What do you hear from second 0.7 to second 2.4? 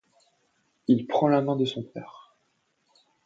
Il prend la main de son père.